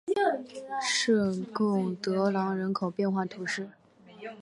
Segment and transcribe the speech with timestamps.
[0.81, 3.69] 圣贡德朗人口变化图示